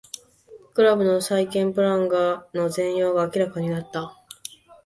[0.73, 2.09] クラブの再建プラン
[2.55, 4.19] の全容が明らかになった